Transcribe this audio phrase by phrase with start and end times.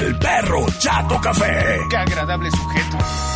[0.00, 1.78] del perro Chato Café.
[1.90, 3.31] Qué agradable sujeto.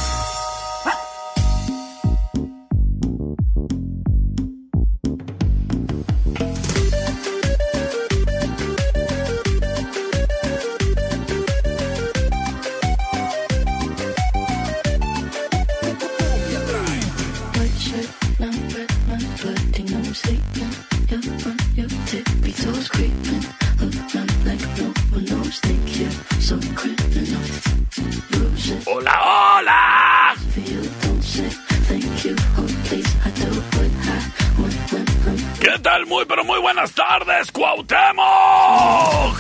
[36.66, 39.38] Buenas tardes, Cuauhtémoc.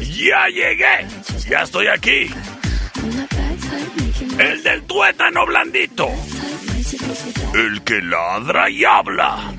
[0.00, 1.06] Ya llegué.
[1.48, 2.28] Ya estoy aquí.
[4.40, 6.08] El del tuétano blandito.
[7.54, 9.54] El que ladra y habla.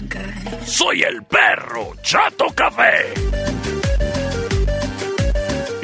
[0.66, 3.14] Soy el perro Chato Café.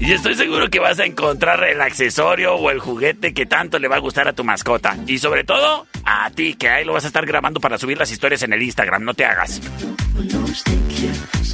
[0.00, 3.88] Y estoy seguro que vas a encontrar el accesorio o el juguete que tanto le
[3.88, 4.96] va a gustar a tu mascota.
[5.06, 8.10] Y sobre todo, a ti, que ahí lo vas a estar grabando para subir las
[8.10, 9.60] historias en el Instagram, no te hagas.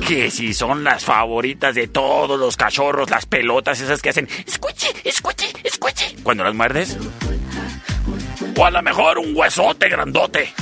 [0.06, 4.88] Que si son las favoritas de todos los cachorros, las pelotas esas que hacen escuche,
[5.04, 6.98] escuche, escuche cuando las muerdes.
[8.56, 10.52] O a lo mejor un huesote grandote.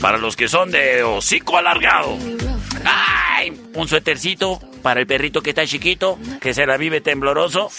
[0.00, 2.16] Para los que son de hocico alargado.
[2.84, 3.52] ¡Ay!
[3.74, 7.70] Un suétercito para el perrito que está chiquito, que se la vive tembloroso.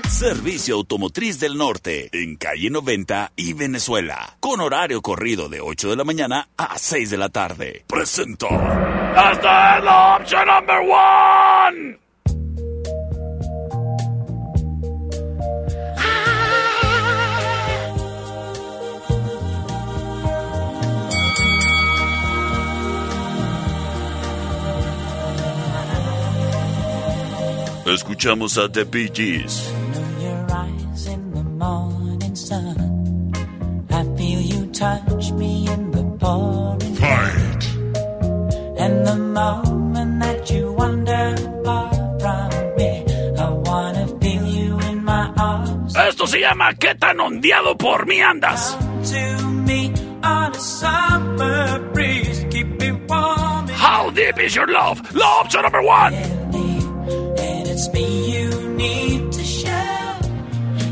[0.09, 5.95] Servicio Automotriz del Norte, en calle 90 y Venezuela, con horario corrido de 8 de
[5.95, 7.85] la mañana a 6 de la tarde.
[7.87, 8.47] Presenta.
[9.31, 12.08] Esta es la opción number one.
[27.94, 29.71] Escuchamos a The Bee Gees.
[37.00, 37.63] Fight.
[38.77, 43.06] And the moment that you wander far from me,
[43.38, 45.95] I wanna feel you in my arms.
[45.95, 48.77] Esto se llama ¿Qué tan ondeado por mí andas?
[49.12, 49.92] To me
[50.24, 55.01] on a summer breeze, keep me warm and How deep is your love?
[55.13, 56.13] La opción number one.
[57.79, 60.17] It's me you need to show.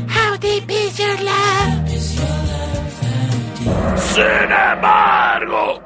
[0.08, 1.92] How deep is your love?
[1.92, 3.98] Is your love?
[4.00, 5.82] Sin embargo,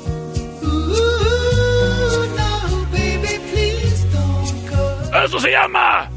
[5.22, 5.36] go.
[5.36, 6.10] Esto se llama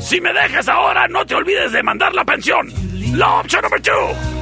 [0.00, 2.72] Si me dejas ahora, no te olvides de mandar la pensión.
[3.14, 4.36] La opción don't go.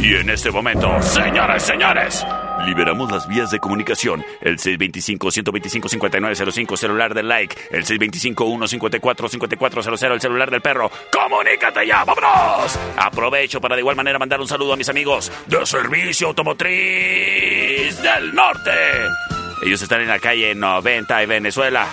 [0.00, 2.26] Y en este momento, señoras y señores,
[2.64, 4.24] liberamos las vías de comunicación.
[4.40, 7.56] El 625-125-5905, celular del like.
[7.70, 10.90] El 625-154-5400, el celular del perro.
[11.12, 12.04] ¡Comunícate ya!
[12.04, 12.78] ¡Vámonos!
[12.96, 18.34] Aprovecho para de igual manera mandar un saludo a mis amigos de Servicio Automotriz del
[18.34, 18.70] Norte.
[19.64, 21.86] Ellos están en la calle 90 y Venezuela.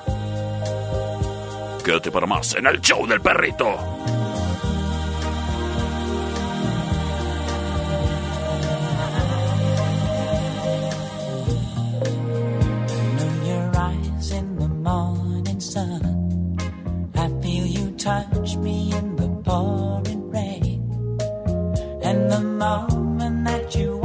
[1.83, 3.95] Quédate para más en el show del perrito.
[18.05, 20.79] touch me in the pouring rain.
[22.03, 24.04] And the moment that you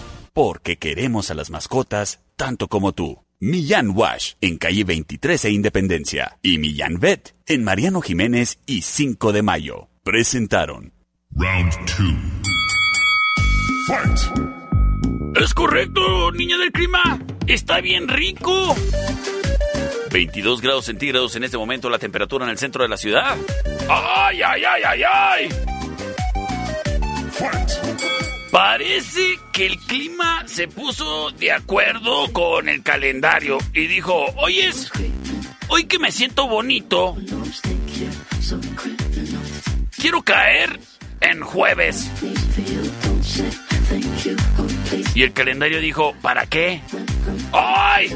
[0.33, 3.23] Porque queremos a las mascotas tanto como tú.
[3.39, 9.33] Millán Wash en calle 23 e Independencia y Millán Vet en Mariano Jiménez y 5
[9.33, 9.89] de Mayo.
[10.03, 10.93] Presentaron
[11.31, 12.41] Round 2.
[13.87, 14.19] Fight!
[15.41, 17.19] Es correcto, niña del clima.
[17.47, 18.75] Está bien rico.
[20.11, 23.37] 22 grados centígrados en este momento la temperatura en el centro de la ciudad.
[23.89, 25.49] ¡Ay, ay, ay, ay, ay!
[27.31, 28.20] Fight!
[28.51, 34.91] Parece que el clima se puso de acuerdo con el calendario y dijo, oyes,
[35.69, 37.15] hoy que me siento bonito,
[39.97, 40.79] quiero caer
[41.21, 42.11] en jueves.
[45.15, 46.81] Y el calendario dijo, ¿para qué?
[47.53, 48.13] ¡Ay!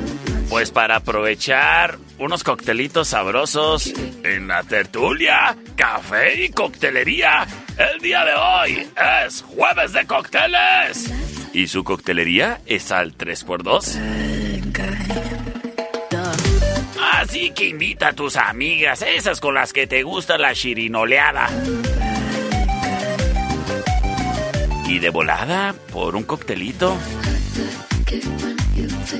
[0.49, 3.93] Pues para aprovechar unos coctelitos sabrosos
[4.23, 7.45] en la tertulia, café y coctelería.
[7.77, 8.87] El día de hoy
[9.25, 11.11] es jueves de cócteles.
[11.53, 13.99] Y su coctelería es al 3x2.
[17.13, 21.49] Así que invita a tus amigas, esas con las que te gusta la chirinoleada.
[24.87, 26.97] Y de volada, por un coctelito.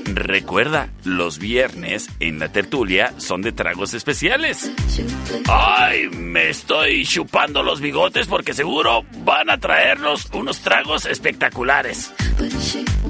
[0.05, 4.71] Recuerda, los viernes en la tertulia son de tragos especiales.
[5.47, 6.09] ¡Ay!
[6.09, 12.13] Me estoy chupando los bigotes porque seguro van a traernos unos tragos espectaculares.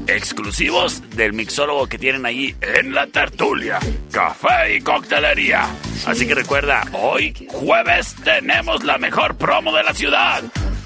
[0.08, 3.80] Exclusivos del mixólogo que tienen ahí en la tertulia.
[4.12, 5.68] Café y coctelería.
[6.06, 10.44] Así que recuerda, hoy jueves tenemos la mejor promo de la ciudad.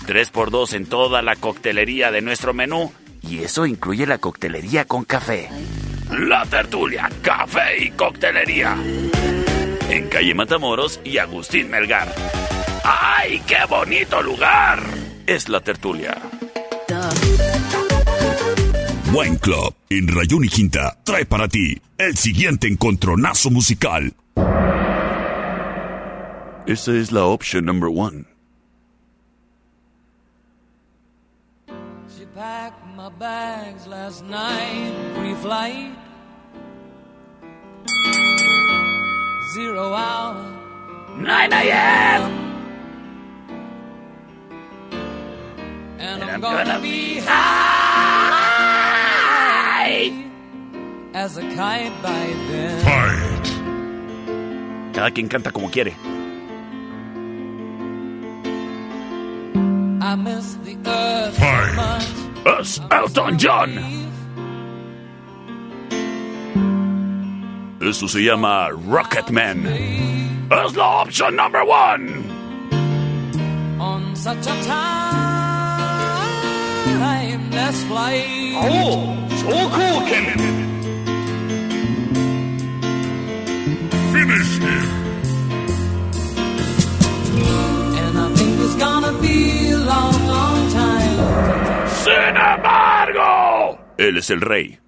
[0.07, 2.91] 3x2 en toda la coctelería de nuestro menú.
[3.21, 5.49] Y eso incluye la coctelería con café.
[6.11, 8.75] La tertulia, café y coctelería.
[9.89, 12.13] en calle Matamoros y Agustín Melgar.
[12.83, 14.79] ¡Ay, qué bonito lugar!
[15.27, 16.17] Es la tertulia.
[19.11, 24.13] Buen Club en Rayón y Quinta trae para ti el siguiente encontronazo musical.
[26.67, 28.25] Esa es la opción number one.
[32.15, 35.95] She packed my bags last night, pre-flight.
[39.53, 40.43] Zero hour.
[41.15, 42.31] 9 a.m.
[45.97, 47.79] And, And I'm, I'm gonna, gonna be be high
[51.13, 52.83] as a kite by then.
[52.83, 53.47] Fight.
[54.93, 55.95] Cada quien canta como quiere.
[60.01, 61.69] I miss the earth Fight.
[61.69, 62.28] so much.
[62.45, 64.09] Es Elton John.
[67.81, 69.65] Eso se llama Rocketman.
[69.65, 72.23] Es la opción number one.
[73.79, 74.55] On such a
[76.89, 78.25] timeless flight.
[78.55, 80.39] Oh, so cool, Kevin.
[84.11, 84.85] Finish him.
[87.97, 91.68] And I think it's gonna be a long, long time.
[92.09, 94.79] Sin embargo, él es el rey.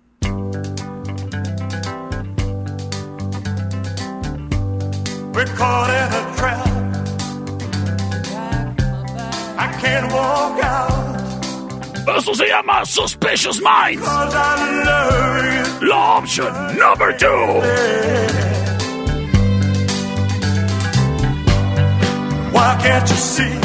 [5.32, 6.68] We're caught in a trap.
[9.60, 12.18] I can't walk out.
[12.18, 14.04] Eso se llama Suspicious Minds.
[14.04, 15.88] Cause I love you.
[15.88, 17.62] La opción number two.
[22.52, 23.61] Why can't you see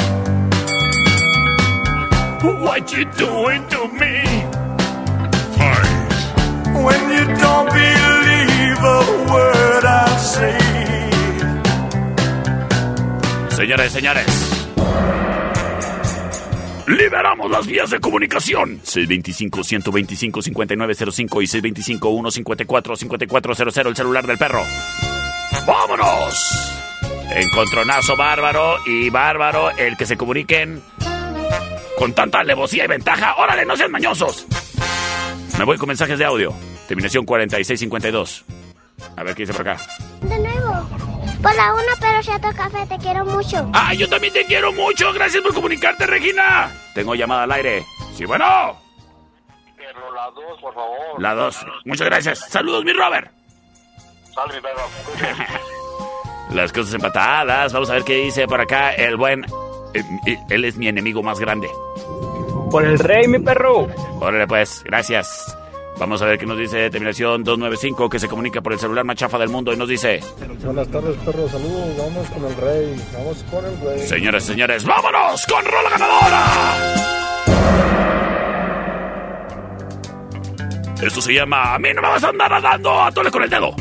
[2.47, 4.23] What you doing to me?
[5.57, 6.13] Fight.
[6.85, 9.01] when you don't believe a
[9.33, 10.59] word I say?
[13.51, 14.27] Señores, señores.
[16.87, 18.81] Liberamos las vías de comunicación.
[18.83, 21.47] 625-125-5905 y
[21.99, 24.63] 625-154-5400, el celular del perro.
[25.67, 26.73] ¡Vámonos!
[27.35, 30.81] Encontronazo bárbaro y bárbaro el que se comuniquen
[31.97, 33.35] con tanta alevosía y ventaja.
[33.37, 34.47] ¡Órale, no sean mañosos!
[35.59, 36.53] Me voy con mensajes de audio.
[36.87, 38.45] Terminación 4652.
[39.17, 39.83] A ver qué dice por acá.
[40.21, 40.89] De nuevo.
[41.43, 43.71] Por la una, pero Chato Café, te quiero mucho.
[43.73, 45.13] ¡Ah, yo también te quiero mucho!
[45.13, 46.71] ¡Gracias por comunicarte, Regina!
[46.95, 47.85] Tengo llamada al aire.
[48.15, 48.77] Sí, bueno.
[49.77, 51.21] Pero la dos, por favor.
[51.21, 51.65] La dos.
[51.85, 52.39] Muchas gracias.
[52.51, 53.31] Saludos, mi Robert.
[54.35, 54.89] Sal, mi perro.
[56.55, 57.73] Las cosas empatadas.
[57.73, 59.45] Vamos a ver qué dice por acá el buen...
[59.99, 61.69] eh, eh, Él es mi enemigo más grande.
[62.71, 63.89] Por el rey, mi perro.
[64.21, 64.83] Órale, pues.
[64.85, 65.57] Gracias.
[65.99, 69.17] Vamos a ver qué nos dice terminación 295 que se comunica por el celular más
[69.17, 70.21] chafa del mundo y nos dice...
[70.63, 71.49] Buenas tardes, perro.
[71.49, 71.97] Saludos.
[71.97, 73.03] Vamos con el rey.
[73.15, 74.07] Vamos con el rey.
[74.07, 77.17] Señores, señores, vámonos con Rola Ganadora.
[81.03, 83.51] Esto se llama A mí no me vas a andar dando a tole con el
[83.51, 83.75] dedo.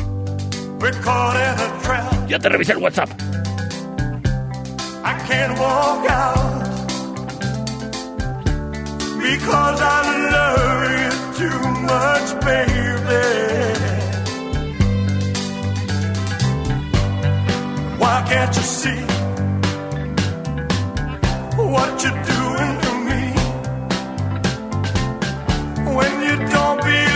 [2.28, 3.10] Ya te revisé el WhatsApp.
[5.08, 6.64] I can't walk out
[9.22, 10.00] because I
[10.34, 11.60] love you too
[11.92, 13.26] much, baby.
[18.00, 19.02] Why can't you see
[21.72, 23.22] what you're doing to me
[25.96, 27.15] when you don't believe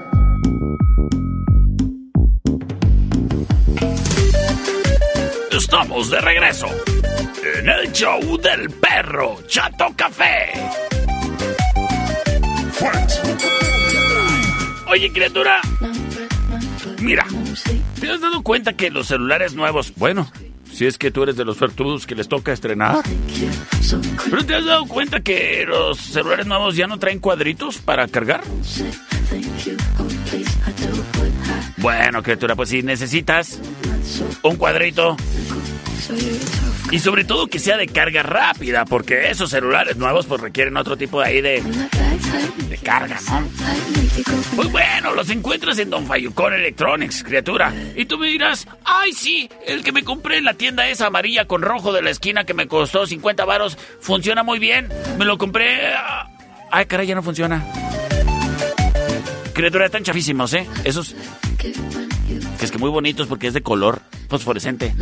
[5.61, 6.65] Estamos de regreso
[7.59, 10.53] en el show del perro Chato Café.
[14.89, 15.61] Oye, criatura,
[16.99, 17.27] mira,
[17.99, 20.31] ¿te has dado cuenta que los celulares nuevos, bueno,
[20.73, 23.03] si es que tú eres de los suertudos que les toca estrenar,
[24.31, 28.41] pero te has dado cuenta que los celulares nuevos ya no traen cuadritos para cargar?
[31.81, 33.59] Bueno, criatura, pues si necesitas
[34.43, 35.17] un cuadrito
[36.91, 40.97] y sobre todo que sea de carga rápida, porque esos celulares nuevos pues requieren otro
[40.97, 41.63] tipo de ahí de,
[42.69, 43.47] de carga, ¿no?
[44.55, 47.73] Pues bueno, los encuentras en Don Fayucón Electronics, criatura.
[47.95, 51.45] Y tú me dirás, ay sí, el que me compré en la tienda esa amarilla
[51.45, 54.89] con rojo de la esquina que me costó 50 varos, funciona muy bien.
[55.17, 55.93] Me lo compré...
[55.95, 56.27] ah,
[56.73, 57.65] Ay, caray, ya no funciona.
[59.53, 60.67] Criatura, están chafísimos, ¿eh?
[60.83, 61.15] Esos...
[62.61, 64.93] Es que muy bonitos porque es de color fosforescente.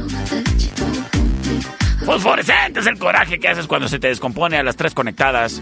[2.05, 5.62] Fosforescente es el coraje que haces cuando se te descompone a las tres conectadas.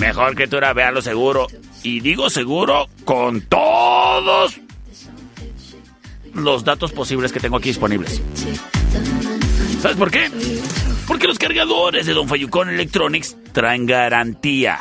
[0.00, 1.46] Mejor criatura, véalo seguro.
[1.82, 4.60] Y digo seguro con todos
[6.34, 8.20] los datos posibles que tengo aquí disponibles.
[9.80, 10.30] ¿Sabes por qué?
[11.06, 14.78] Porque los cargadores de Don Fayucón Electronics traen garantía.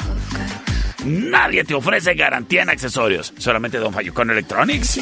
[1.06, 5.00] Nadie te ofrece garantía en accesorios, solamente Don Fayucón Electronics.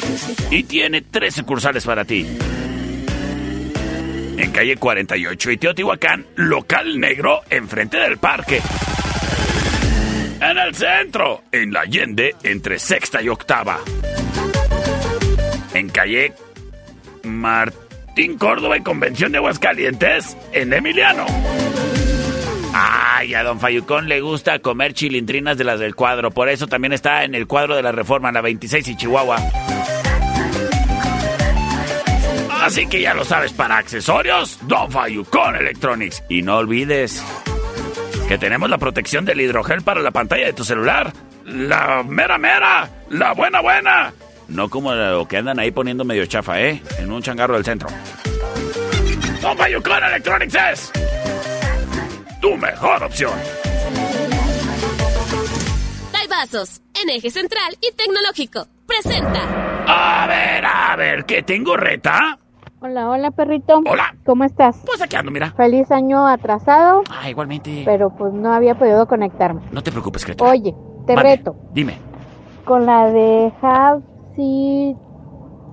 [0.50, 2.26] Y tiene tres sucursales para ti.
[4.36, 8.60] En calle 48 y Teotihuacán, local negro enfrente del parque.
[10.40, 13.78] En el centro, en la Allende, entre sexta y octava.
[15.72, 16.32] En calle
[17.22, 21.26] Martín Córdoba y Convención de Aguascalientes, en Emiliano.
[22.84, 26.32] Ay, a don Fayucón le gusta comer chilindrinas de las del cuadro.
[26.32, 29.36] Por eso también está en el cuadro de la Reforma, la 26 y Chihuahua.
[32.60, 36.24] Así que ya lo sabes, para accesorios, Don Fayucón Electronics.
[36.28, 37.24] Y no olvides
[38.26, 41.12] que tenemos la protección del hidrogel para la pantalla de tu celular.
[41.44, 44.12] La mera mera, la buena buena.
[44.48, 46.82] No como lo que andan ahí poniendo medio chafa, ¿eh?
[46.98, 47.88] En un changarro del centro.
[49.40, 50.92] Don Fayucón Electronics es
[52.42, 53.32] tu mejor opción.
[56.28, 58.64] Vasos, en eje central y tecnológico.
[58.86, 59.40] Presenta.
[59.86, 62.38] A ver, a ver, ¿qué tengo reta?
[62.80, 63.80] Hola, hola perrito.
[63.86, 64.16] Hola.
[64.24, 64.80] ¿Cómo estás?
[64.86, 65.52] Pues aquí ando, mira.
[65.52, 67.02] Feliz año atrasado.
[67.10, 67.82] Ah, igualmente.
[67.84, 69.60] Pero pues no había podido conectarme.
[69.70, 70.50] No te preocupes, criatura.
[70.50, 70.74] Oye,
[71.06, 71.54] te Mande, reto.
[71.74, 71.98] Dime.
[72.64, 74.00] Con la de Have
[74.34, 74.96] See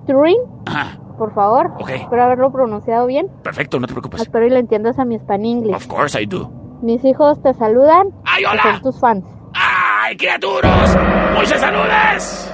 [0.06, 1.72] Dream, Ajá, por favor.
[1.80, 1.88] Ok.
[1.90, 3.28] Espero haberlo pronunciado bien.
[3.42, 4.20] perfecto, no te preocupes.
[4.20, 5.74] Espero y le entiendas a mi Span English.
[5.74, 6.59] Of course I do.
[6.82, 8.08] Mis hijos te saludan.
[8.24, 8.62] ¡Ay, hola!
[8.62, 9.24] Son tus fans.
[9.54, 10.96] ¡Ay, criaturas!
[11.34, 12.46] ¡Muchas saludes!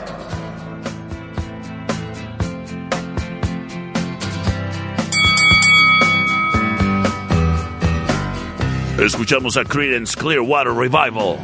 [8.98, 11.38] Escuchamos a Creedence Clearwater Revival.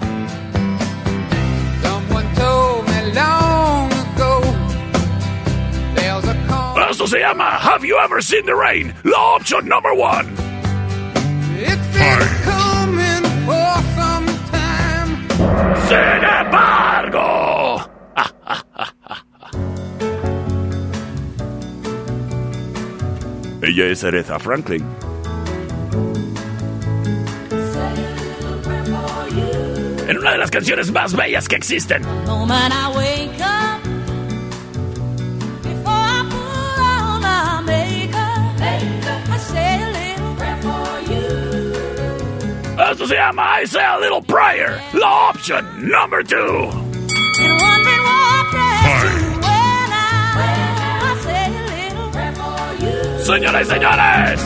[6.91, 8.93] Esto se llama Have You Ever Seen the Rain?
[9.05, 10.29] La opción number one.
[23.73, 24.85] Ella es Aretha Franklin.
[30.07, 32.03] En una de las canciones más bellas que existen.
[42.91, 46.83] Esto se llama I Say a Little Prayer, la opción número 2.
[53.29, 54.39] My heart.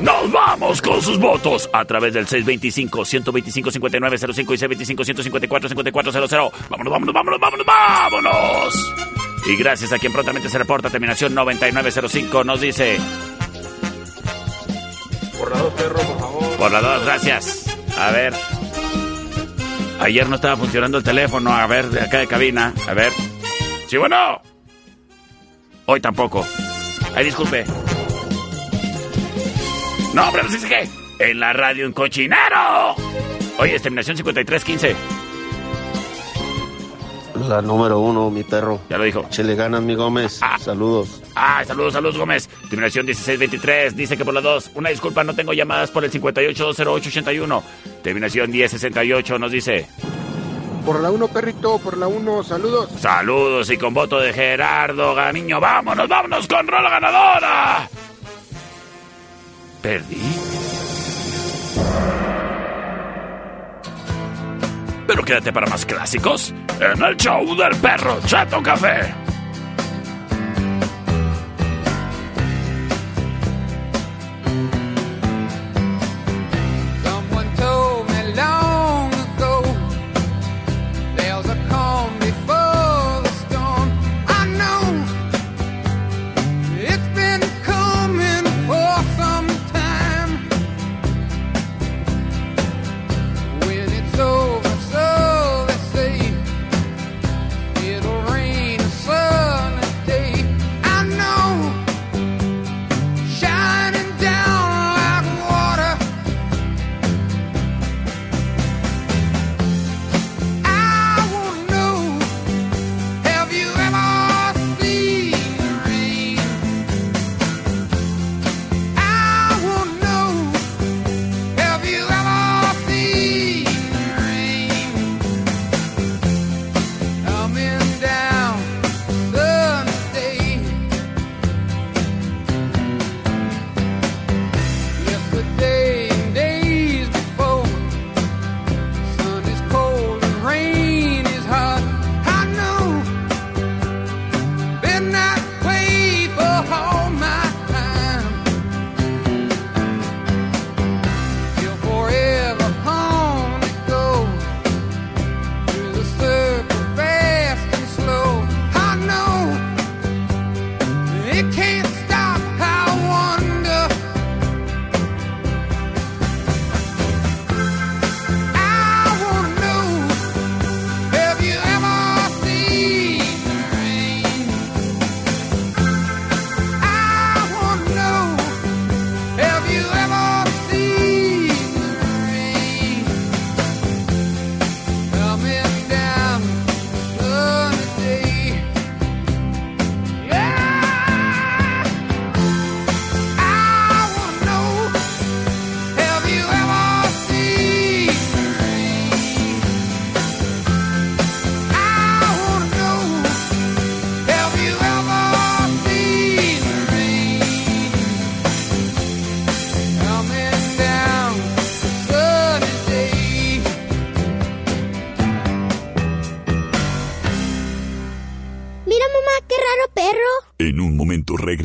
[0.00, 4.58] nos vamos con sus votos a través del 625-125-5905 y
[4.94, 6.52] 625-154-5400.
[6.68, 8.94] Vámonos, vámonos, vámonos, vámonos, vámonos.
[9.46, 12.98] Y gracias a quien prontamente se reporta, terminación 9905, nos dice...
[15.38, 16.56] Por la dos, perro, por favor.
[16.56, 17.66] Por las dos, gracias.
[17.98, 18.32] A ver.
[20.00, 21.50] Ayer no estaba funcionando el teléfono.
[21.50, 22.74] A ver, de acá de cabina.
[22.86, 23.12] A ver.
[23.90, 24.40] Sí, bueno.
[25.86, 26.46] Hoy tampoco.
[27.16, 27.64] Ay, disculpe.
[30.14, 30.88] No, hombre, no sé qué.
[31.18, 32.94] En la radio en cochinero.
[33.58, 34.94] Oye, es terminación 5315.
[37.48, 38.80] La número uno, mi perro.
[38.88, 39.26] Ya lo dijo.
[39.28, 40.40] Chile ganas, mi Gómez.
[40.60, 41.20] Saludos.
[41.34, 42.48] Ah, saludos, saludos, Gómez.
[42.68, 43.96] Terminación 1623.
[43.96, 44.70] Dice que por las dos.
[44.76, 47.64] Una disculpa, no tengo llamadas por el 580881.
[48.04, 49.88] Terminación 1068 nos dice.
[50.84, 52.90] Por la 1, perrito, por la 1, saludos.
[52.98, 55.60] Saludos y con voto de Gerardo Ganiño.
[55.60, 57.88] Vámonos, vámonos con rola ganadora.
[59.82, 60.20] Perdí.
[65.06, 69.29] Pero quédate para más clásicos en el show del perro Chato Café.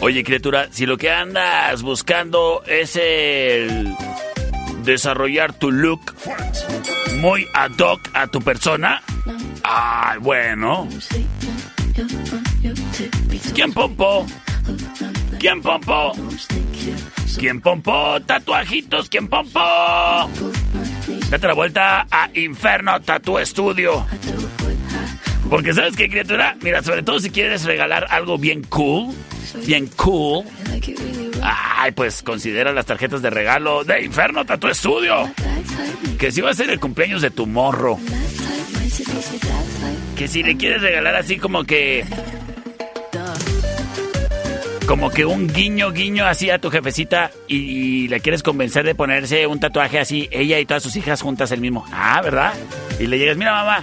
[0.00, 3.94] Oye, criatura, si lo que andas buscando es el
[4.84, 6.14] desarrollar tu look
[7.16, 9.02] muy ad hoc a tu persona.
[9.64, 10.88] Ay, bueno.
[13.54, 14.26] ¿Quién pompo?
[15.38, 16.12] ¿Quién pompo?
[17.38, 18.20] ¿Quién pompo?
[18.24, 19.60] Tatuajitos, ¿quién pompo?
[21.30, 24.06] Date la vuelta a Inferno Tattoo Studio.
[25.50, 29.14] Porque sabes qué, criatura, mira, sobre todo si quieres regalar algo bien cool,
[29.66, 30.44] bien cool.
[31.42, 35.30] Ay, pues considera las tarjetas de regalo de Inferno Tattoo Studio.
[36.18, 37.98] Que si va a ser el cumpleaños de tu morro.
[40.16, 42.04] Que si le quieres regalar así como que
[44.86, 49.46] como que un guiño, guiño así a tu jefecita y, le quieres convencer de ponerse
[49.48, 51.84] un tatuaje así, ella y todas sus hijas juntas el mismo.
[51.92, 52.54] Ah, ¿verdad?
[53.00, 53.82] Y le llegas, mira mamá,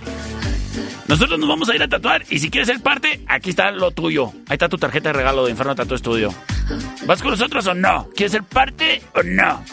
[1.07, 3.91] nosotros nos vamos a ir a tatuar y si quieres ser parte, aquí está lo
[3.91, 4.31] tuyo.
[4.47, 6.33] Ahí está tu tarjeta de regalo de Inferno Tatu Estudio.
[7.05, 8.07] ¿Vas con nosotros o no?
[8.15, 9.63] ¿Quieres ser parte o no?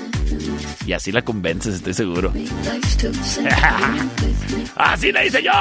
[0.86, 2.32] Y así la convences, estoy seguro.
[4.76, 5.52] así le hice yo.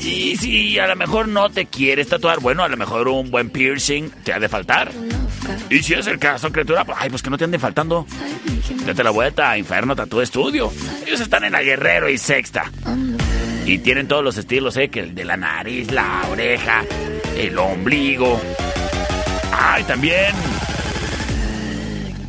[0.00, 3.50] Y si a lo mejor no te quieres tatuar, bueno, a lo mejor un buen
[3.50, 4.92] piercing te ha de faltar.
[5.70, 8.06] Y si es el caso, criatura, pues, ay, pues que no te ande faltando.
[8.86, 10.72] Date la vuelta a Inferno Tattoo Estudio.
[11.06, 12.70] Ellos están en la Guerrero y Sexta.
[13.66, 14.88] Y tienen todos los estilos, ¿eh?
[14.88, 16.84] Que el de la nariz, la oreja,
[17.36, 18.40] el ombligo.
[19.52, 20.34] Ay, también.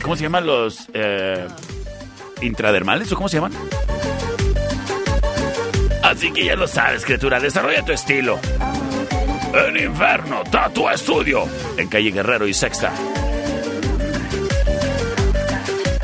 [0.05, 1.47] ¿Cómo se llaman los eh,
[2.43, 3.53] intradermales o cómo se llaman?
[6.03, 8.39] Así que ya lo sabes, criatura, desarrolla tu estilo.
[9.51, 12.93] En Inferno, Tattoo Estudio, en calle Guerrero y Sexta.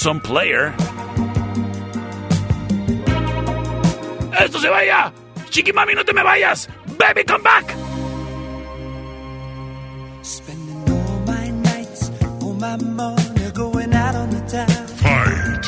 [0.00, 0.72] Son player.
[4.40, 5.12] ¡Esto se vaya!
[5.50, 6.70] ¡Chiqui mami, no te me vayas!
[6.98, 7.66] ¡Baby, come back!
[12.40, 14.86] All my money going out on the town.
[15.02, 15.66] Fight.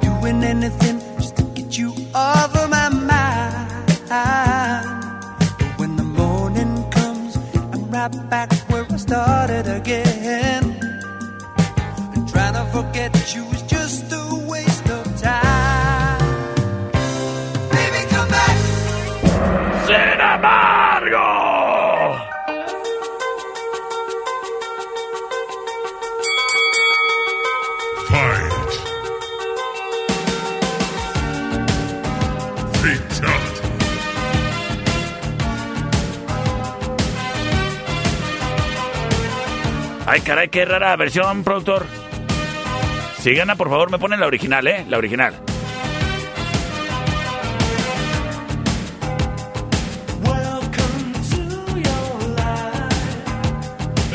[0.00, 2.55] Doing anything just to get you off
[40.08, 41.95] Ay, caray, qué rara versión, productor.
[43.26, 44.86] Si gana, por favor, me ponen la original, ¿eh?
[44.88, 45.34] La original.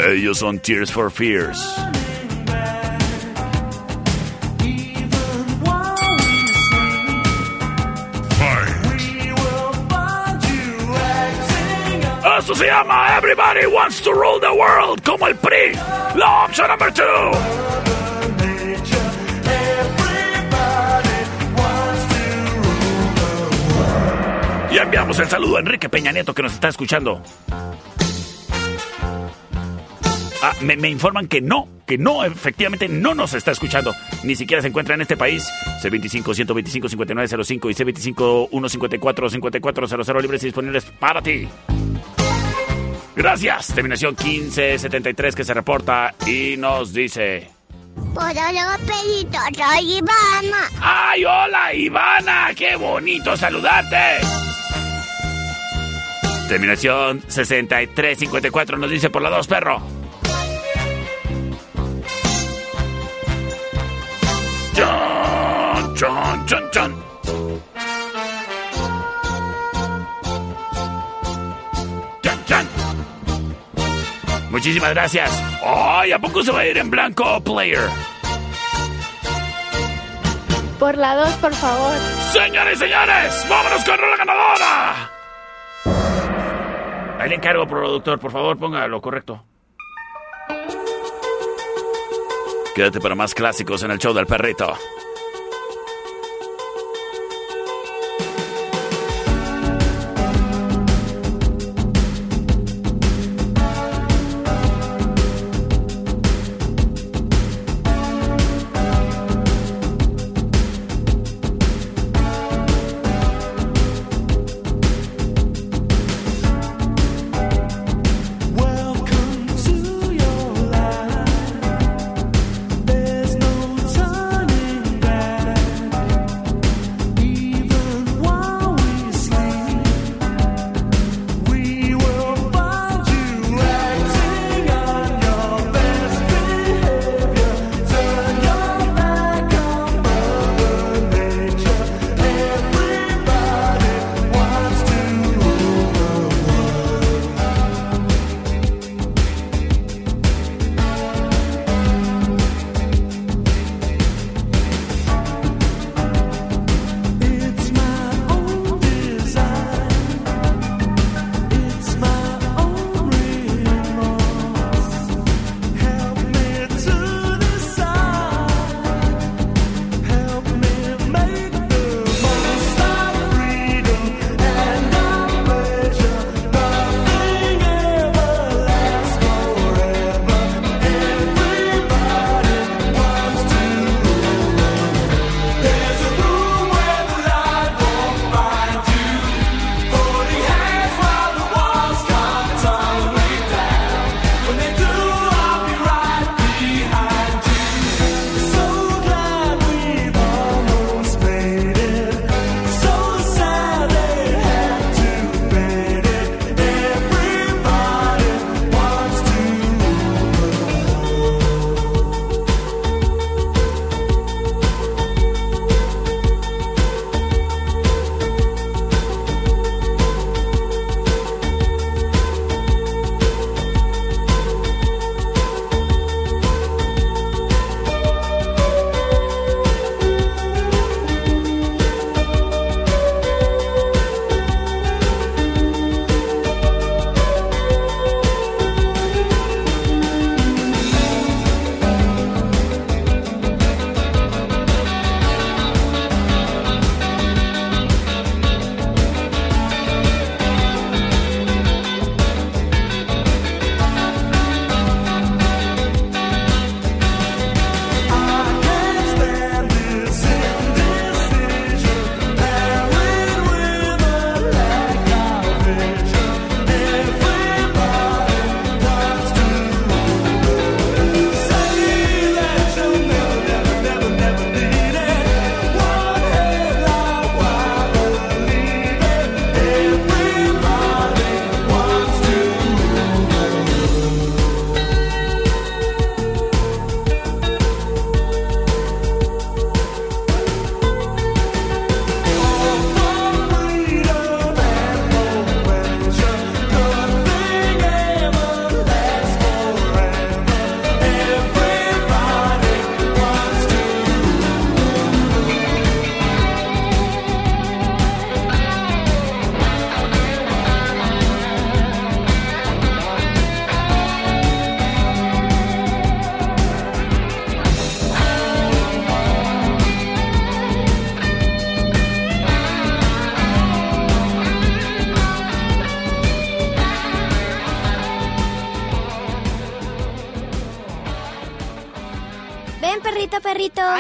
[0.08, 1.60] Ellos son Tears for Fears.
[12.40, 15.74] Esto se llama Everybody Wants to Rule the World, como el PRI.
[16.16, 17.81] La opción number two.
[24.72, 27.22] Y enviamos el saludo a Enrique Peña Nieto que nos está escuchando.
[30.44, 33.94] Ah, me, me informan que no, que no, efectivamente no nos está escuchando.
[34.24, 35.46] Ni siquiera se encuentra en este país.
[35.84, 41.50] C25-125-5905 y C25-154-5400 libres y disponibles para ti.
[43.16, 43.68] Gracias.
[43.68, 47.50] Terminación 1573 que se reporta y nos dice...
[48.16, 50.70] Peditos, soy Ivana.
[50.82, 52.52] ¡Ay, hola, Ivana!
[52.56, 54.22] ¡Qué bonito saludarte!
[56.52, 59.82] Terminación 6354 nos dice por la dos, perro.
[65.96, 67.04] chon, chon.
[72.22, 72.68] Chan, chan.
[74.50, 75.32] Muchísimas gracias.
[75.64, 76.12] ¡Ay!
[76.12, 77.88] ¿A poco se va a ir en blanco, player?
[80.78, 81.96] Por la 2, por favor.
[82.34, 85.12] Señores, señores, vámonos con la ganadora.
[87.22, 89.46] Ahí le encargo, productor, por favor, ponga lo correcto.
[92.74, 94.74] Quédate para más clásicos en el show del perrito.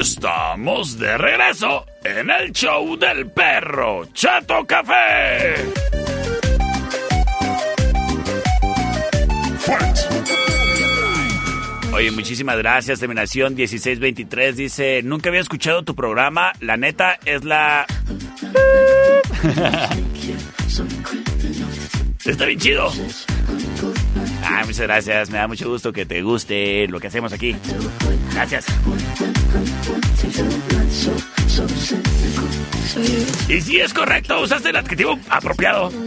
[0.00, 5.54] Estamos de regreso en el show del perro Chato Café.
[11.94, 13.00] Oye, muchísimas gracias.
[13.00, 16.52] Terminación 1623 dice, nunca había escuchado tu programa.
[16.60, 17.86] La neta es la...
[22.26, 22.92] Está bien chido.
[24.48, 25.30] Ah, muchas gracias.
[25.30, 27.56] Me da mucho gusto que te guste lo que hacemos aquí.
[28.32, 28.66] Gracias.
[33.48, 35.90] Y si es correcto, usaste el adjetivo apropiado.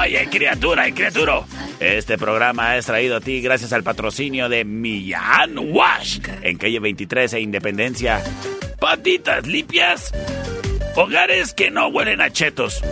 [0.00, 1.44] Oye, criatura y criaturo.
[1.78, 7.34] Este programa es traído a ti gracias al patrocinio de Millán Wash en calle 23
[7.34, 8.22] e Independencia.
[8.80, 10.12] Patitas limpias.
[10.96, 12.82] Hogares que no huelen a chetos.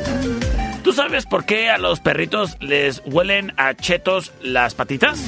[0.82, 5.20] ¿Tú sabes por qué a los perritos les huelen a chetos las patitas?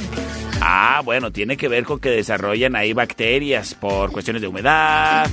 [0.60, 5.28] Ah, bueno, tiene que ver con que desarrollan ahí bacterias por cuestiones de humedad,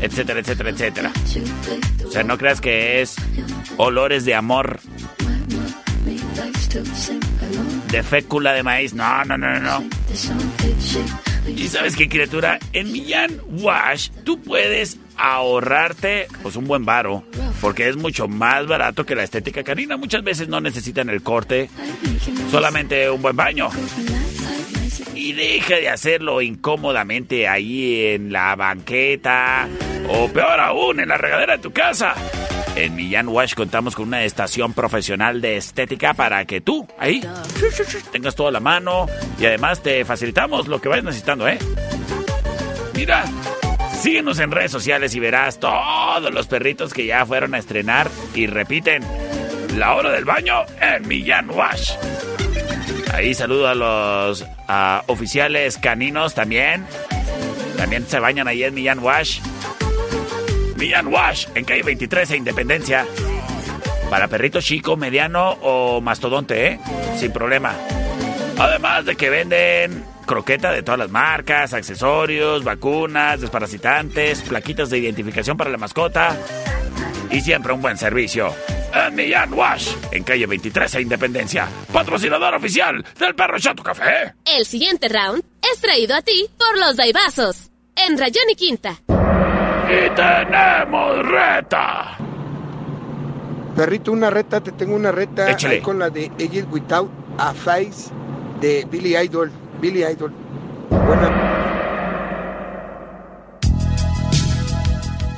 [0.00, 1.12] etcétera, etcétera, etcétera.
[2.06, 3.16] O sea, no creas que es
[3.76, 4.80] olores de amor,
[7.90, 8.94] de fécula de maíz.
[8.94, 9.84] No, no, no, no.
[11.46, 12.58] ¿Y sabes qué, criatura?
[12.72, 17.24] En Millán Wash tú puedes ahorrarte pues un buen varo,
[17.60, 19.96] porque es mucho más barato que la estética canina.
[19.96, 21.70] Muchas veces no necesitan el corte,
[22.50, 23.68] solamente un buen baño.
[25.14, 29.68] Y deja de hacerlo incómodamente ahí en la banqueta
[30.08, 32.14] o peor aún en la regadera de tu casa.
[32.76, 37.22] En Millán Wash contamos con una estación profesional de estética para que tú ahí
[38.12, 39.06] tengas toda la mano
[39.38, 41.58] y además te facilitamos lo que vayas necesitando, ¿eh?
[42.94, 43.24] Mira,
[44.00, 48.46] síguenos en redes sociales y verás todos los perritos que ya fueron a estrenar y
[48.46, 49.02] repiten
[49.76, 51.92] la hora del baño en Millán Wash.
[53.12, 54.44] Ahí saludo a los
[55.06, 56.86] oficiales caninos también.
[57.76, 59.40] También se bañan ahí en Millán Wash.
[60.80, 63.06] Millán Wash, en calle 23 e Independencia.
[64.08, 66.80] Para perrito chico, mediano o mastodonte, ¿eh?
[67.18, 67.76] Sin problema.
[68.58, 75.58] Además de que venden croqueta de todas las marcas, accesorios, vacunas, desparasitantes, plaquitas de identificación
[75.58, 76.34] para la mascota.
[77.30, 78.54] Y siempre un buen servicio.
[78.94, 81.68] En Millán Wash, en calle 23 e Independencia.
[81.92, 84.34] Patrocinador oficial del Perro Chato Café.
[84.46, 87.70] El siguiente round es traído a ti por los Daibazos.
[87.94, 88.98] En Rayón y Quinta.
[89.90, 92.16] Y tenemos reta.
[93.74, 95.76] Perrito, una reta, te tengo una reta Échale.
[95.76, 98.10] ahí con la de Agent Without a Face
[98.60, 99.50] de Billy Idol.
[99.80, 100.32] Billy Idol.
[100.90, 101.30] Buena.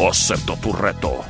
[0.09, 1.24] Acepto tu reto.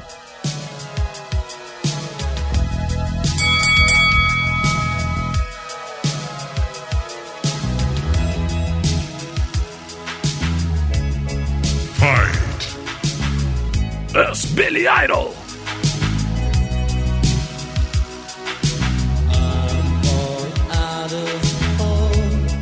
[14.15, 15.31] Es Billy Idol.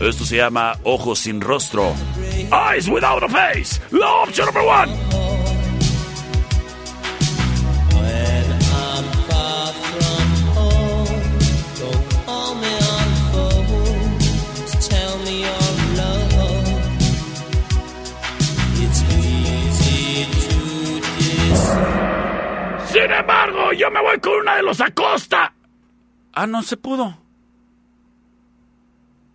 [0.01, 1.93] Esto se llama Ojos sin rostro.
[2.53, 3.81] Eyes without a face.
[3.91, 5.40] La opción number one.
[23.11, 25.53] Sin embargo, yo me voy con una de los Acosta.
[26.33, 27.19] Ah, no se pudo.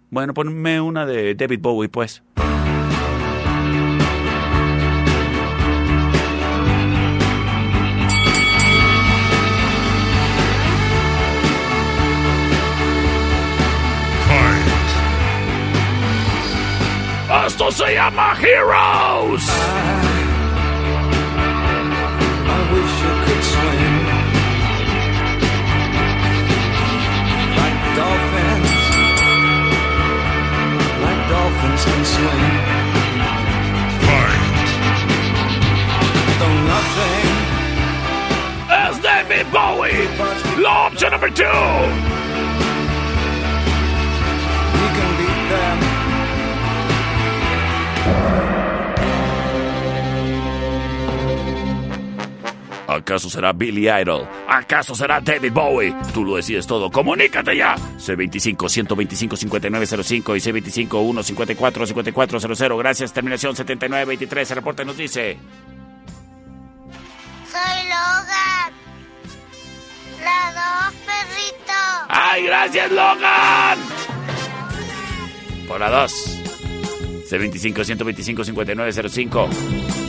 [0.09, 2.23] Bueno, ponme una de David Bowie, pues.
[17.45, 20.14] Esto se llama Heroes.
[23.73, 24.55] You could swim
[27.59, 28.71] like dolphins,
[31.03, 32.85] like dolphins can swim.
[36.37, 37.55] Though nothing
[38.69, 40.07] Es David Bowie.
[40.61, 42.24] La opción number two.
[52.95, 54.27] ¿Acaso será Billy Idol?
[54.47, 55.93] ¿Acaso será David Bowie?
[56.13, 56.89] Tú lo decides todo.
[56.89, 57.75] ¡Comunícate ya!
[57.97, 60.39] C25-125-5905 y
[60.87, 62.77] C25-154-5400.
[62.77, 63.13] Gracias.
[63.13, 64.51] Terminación 7923.
[64.51, 65.37] El reporte nos dice...
[67.51, 68.73] Soy Logan.
[70.23, 71.73] La dos, perrito.
[72.09, 73.77] ¡Ay, gracias, Logan!
[75.67, 76.11] Por la 2.
[77.29, 80.04] C25-125-5905.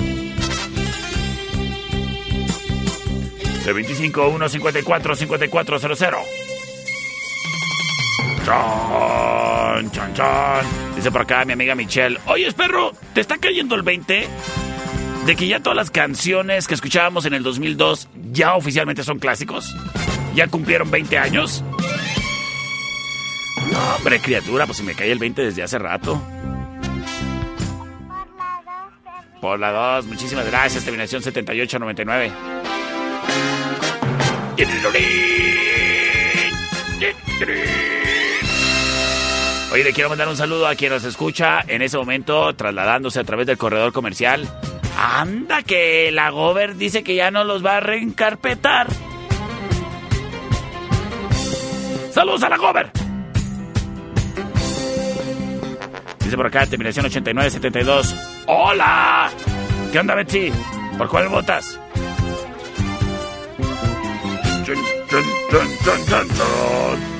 [3.66, 6.16] C25-154-5400.
[8.44, 10.64] Chan, chan, chan.
[10.94, 12.20] Dice por acá mi amiga Michelle.
[12.26, 14.28] Oye, perro, ¿te está cayendo el 20?
[15.26, 19.74] De que ya todas las canciones que escuchábamos en el 2002 ya oficialmente son clásicos.
[20.36, 21.64] ¿Ya cumplieron 20 años?
[23.72, 26.22] No, hombre, criatura, pues si me cae el 20 desde hace rato.
[29.40, 30.84] Por la 2, muchísimas gracias.
[30.84, 32.75] Terminación 7899.
[39.72, 43.24] Oye, le quiero mandar un saludo a quien nos escucha en ese momento, trasladándose a
[43.24, 44.48] través del corredor comercial.
[44.96, 48.86] Anda, que la Gober dice que ya no los va a reencarpetar.
[52.10, 52.90] ¡Saludos a la Gober!
[56.20, 58.16] Dice por acá, terminación 8972.
[58.46, 59.30] ¡Hola!
[59.92, 60.50] ¿Qué onda, Betsy?
[60.96, 61.78] ¿Por cuál votas?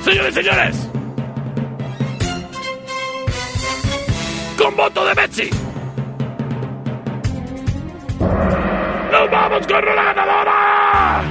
[0.05, 0.89] Señores, señores.
[4.59, 5.51] Con voto de Betsy.
[8.18, 11.22] ¡Nos vamos con la ganadora!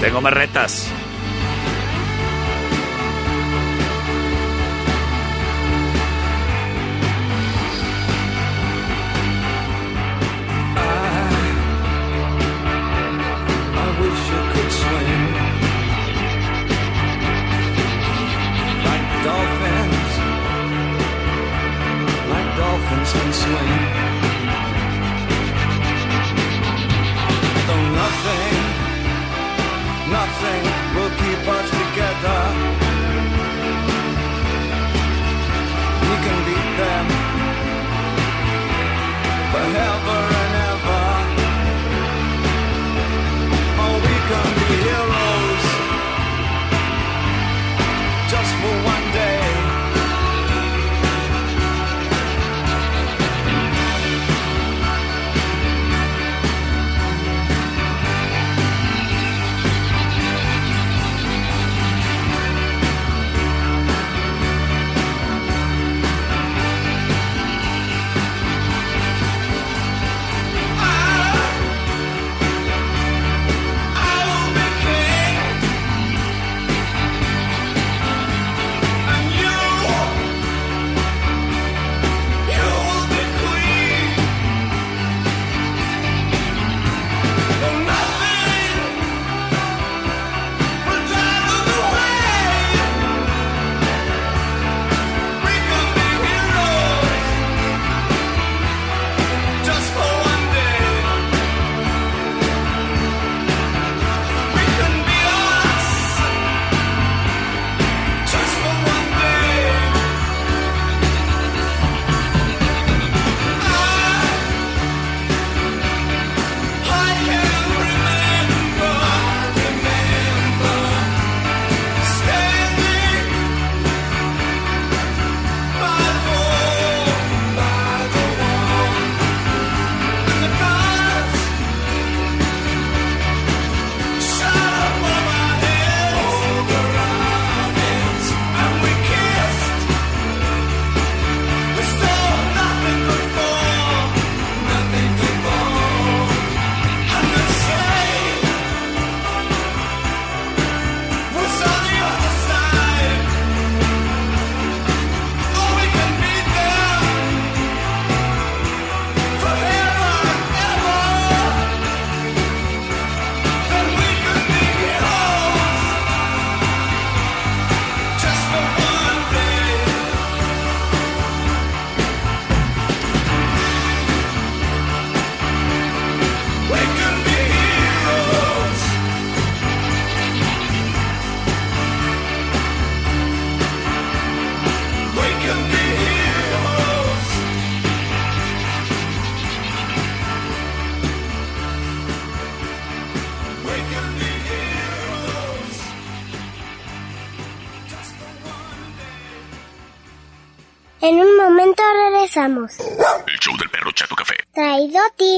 [0.00, 0.97] Tengo más retas.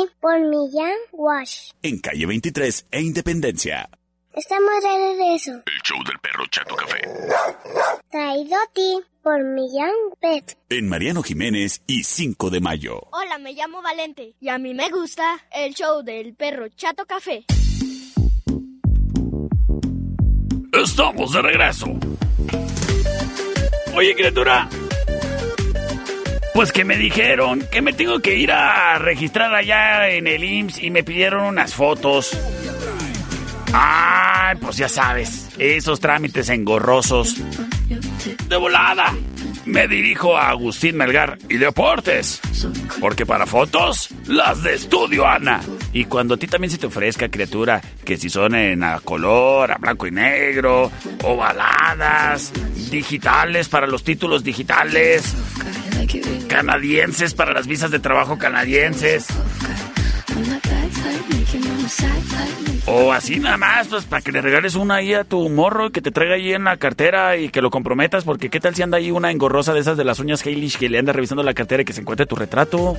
[0.00, 1.72] Ti por Millán Wash.
[1.82, 3.90] En calle 23 e Independencia.
[4.32, 5.50] Estamos de regreso.
[5.66, 7.00] El show del perro Chato Café.
[8.10, 10.56] Traído a ti por Millán Pet.
[10.70, 13.08] En Mariano Jiménez y 5 de mayo.
[13.12, 17.44] Hola, me llamo Valente y a mí me gusta el show del perro Chato Café.
[20.72, 21.86] Estamos de regreso.
[23.94, 24.68] Oye, criatura.
[26.54, 30.82] Pues que me dijeron que me tengo que ir a registrar allá en el IMSS
[30.82, 32.36] y me pidieron unas fotos.
[33.72, 37.36] Ay, pues ya sabes, esos trámites engorrosos.
[38.48, 39.14] De volada.
[39.66, 42.40] Me dirijo a Agustín Melgar y Deportes.
[43.00, 45.60] Porque para fotos, las de estudio, Ana.
[45.92, 49.70] Y cuando a ti también se te ofrezca, criatura, que si son en a color,
[49.70, 50.90] a blanco y negro,
[51.22, 52.52] ovaladas,
[52.90, 55.34] digitales para los títulos digitales,
[56.48, 59.26] canadienses para las visas de trabajo canadienses.
[62.86, 65.90] O así nada más, pues para que le regales una ahí a tu morro y
[65.90, 68.82] que te traiga ahí en la cartera y que lo comprometas, porque qué tal si
[68.82, 71.54] anda ahí una engorrosa de esas de las uñas Heilish que le anda revisando la
[71.54, 72.96] cartera y que se encuentre tu retrato.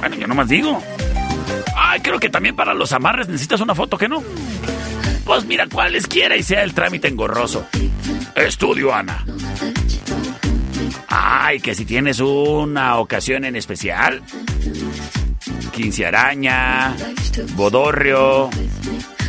[0.00, 0.82] Bueno, yo nomás digo.
[1.76, 4.22] Ay, creo que también para los amarres necesitas una foto, ¿que no?
[5.24, 7.66] Pues mira, cualesquiera y sea el trámite engorroso.
[8.34, 9.24] Estudio, Ana.
[11.14, 14.22] Ay, que si tienes una ocasión en especial.
[15.70, 16.96] Quince araña,
[17.54, 18.48] bodorrio,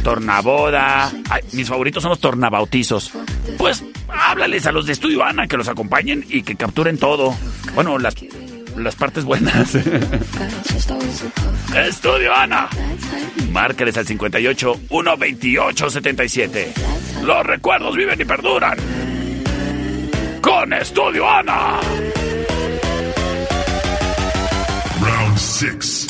[0.01, 1.11] tornaboda.
[1.51, 3.11] Mis favoritos son los tornabautizos.
[3.57, 7.36] Pues háblales a los de Estudio Ana que los acompañen y que capturen todo.
[7.75, 8.15] Bueno, las,
[8.77, 9.75] las partes buenas.
[11.75, 12.69] Estudio Ana.
[13.51, 16.73] Márcales al 58 128 77.
[17.23, 18.77] Los recuerdos viven y perduran.
[20.44, 21.80] Con Estudio Ana.
[25.00, 26.08] Round 6.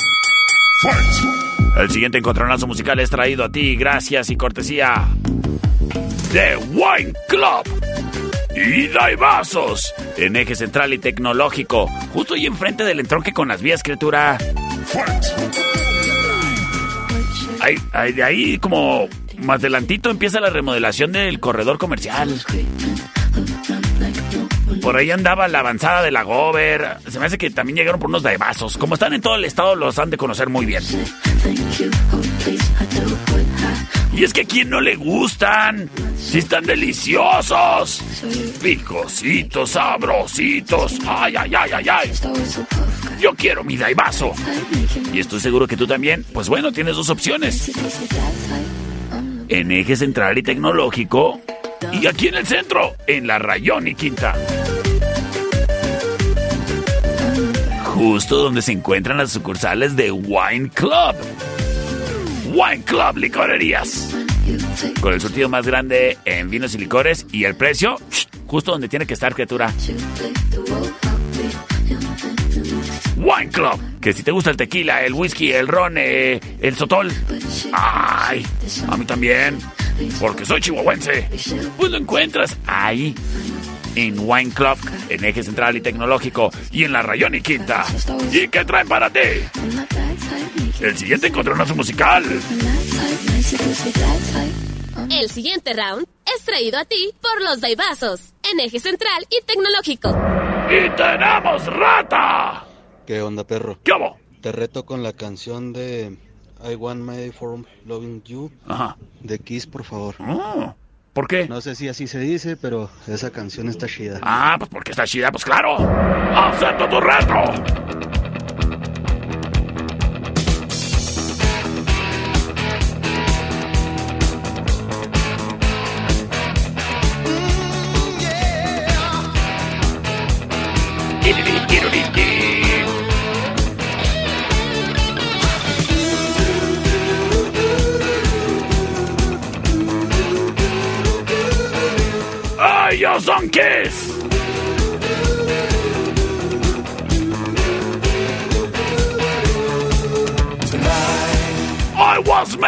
[0.81, 1.77] Fight.
[1.77, 5.07] El siguiente encontronazo musical es traído a ti gracias y cortesía
[6.33, 7.63] de Wine Club.
[8.55, 13.61] Ida y vasos en eje central y tecnológico, justo ahí enfrente del entronque con las
[13.61, 14.39] vías, criatura.
[17.61, 19.07] Ahí, ahí, de ahí como
[19.37, 22.33] más adelantito empieza la remodelación del corredor comercial.
[24.81, 26.97] Por ahí andaba la avanzada de la Gober.
[27.07, 28.77] Se me hace que también llegaron por unos daibazos.
[28.77, 30.83] Como están en todo el estado, los han de conocer muy bien.
[34.15, 35.89] Y es que a quién no le gustan.
[36.17, 38.01] Si están deliciosos.
[38.61, 40.97] Picositos, sabrositos.
[41.07, 42.11] Ay, ay, ay, ay, ay.
[43.19, 44.33] Yo quiero mi daibazo.
[45.11, 46.25] Y estoy seguro que tú también.
[46.33, 47.71] Pues bueno, tienes dos opciones.
[49.49, 51.41] En eje central y tecnológico.
[51.91, 54.35] Y aquí en el centro, en la Rayón y Quinta.
[57.85, 61.15] Justo donde se encuentran las sucursales de Wine Club.
[62.53, 64.15] Wine Club Licorerías.
[65.01, 67.97] Con el surtido más grande en vinos y licores y el precio
[68.53, 69.73] justo donde tiene que estar, criatura.
[73.17, 73.99] Wine Club.
[73.99, 77.11] Que si te gusta el tequila, el whisky, el ron, eh, el sotol.
[77.71, 78.45] Ay,
[78.87, 79.57] a mí también.
[80.19, 81.29] Porque soy chihuahuense.
[81.77, 83.15] Pues lo encuentras ahí.
[83.95, 84.77] En Wine Club,
[85.09, 87.85] en Eje Central y Tecnológico y en la Rayón y Quinta.
[88.31, 89.19] ¿Y qué traen para ti?
[90.81, 92.23] El siguiente encontronazo musical.
[95.11, 100.09] El siguiente round es traído a ti por los Daibazos, en eje central y tecnológico.
[100.69, 102.65] ¡Y tenemos rata!
[103.05, 103.79] ¿Qué onda, perro?
[103.83, 104.17] ¿Qué hago?
[104.41, 106.17] Te reto con la canción de
[106.63, 108.95] I Want My For Loving You Ajá.
[109.21, 110.15] de Kiss, por favor.
[110.19, 110.73] Oh,
[111.13, 111.47] ¿Por qué?
[111.47, 114.19] No sé si así se dice, pero esa canción está chida.
[114.23, 115.77] Ah, pues porque está chida, pues claro.
[116.35, 118.22] ¡Acepto tu reto!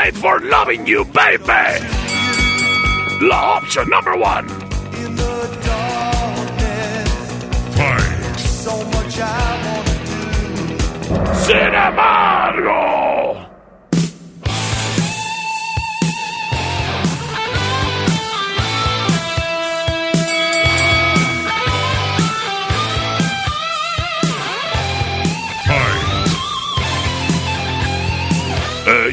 [0.05, 1.65] Made for loving you, baby!
[3.21, 4.47] La option number one.
[8.37, 9.31] So much I
[9.65, 13.44] wanna Sin embargo.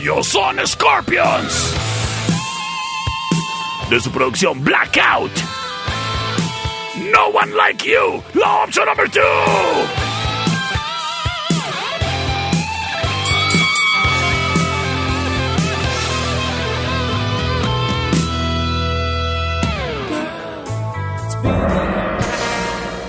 [0.03, 1.75] Ellos son Scorpions.
[3.89, 5.31] de su producción Blackout.
[7.13, 9.21] No One Like You, la opción number two.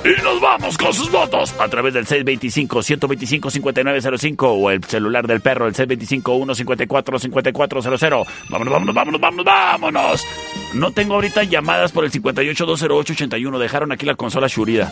[0.05, 5.65] Y nos vamos con sus votos a través del 625-125-5905 o el celular del perro,
[5.65, 8.25] el 625-154-5400.
[8.49, 10.27] Vámonos, vámonos, vámonos, vámonos, vámonos.
[10.73, 13.57] No tengo ahorita llamadas por el 58-208-81.
[13.57, 14.91] Dejaron aquí la consola Shurida.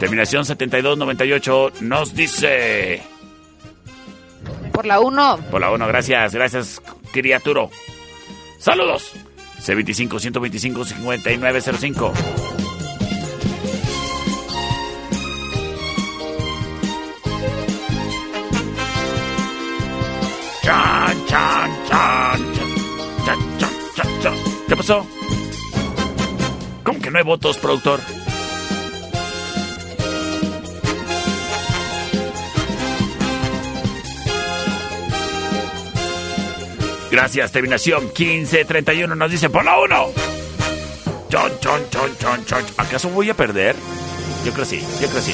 [0.00, 3.00] Terminación 7298 nos dice...
[4.72, 5.38] Por la 1.
[5.50, 7.70] Por la 1, gracias, gracias, criaturo.
[8.58, 9.12] Saludos.
[9.60, 12.57] C25-125-5905.
[21.88, 22.54] Chan,
[23.24, 24.34] chan, chan.
[24.68, 25.06] ¿Qué pasó?
[26.84, 28.00] ¿Cómo que no hay votos, productor?
[37.10, 40.06] Gracias, terminación 1531 nos dice por la 1.
[41.30, 42.64] Chon, chon, chon, chon, chon.
[42.76, 43.74] ¿Acaso voy a perder?
[44.44, 45.32] Yo creo sí, yo creo sí.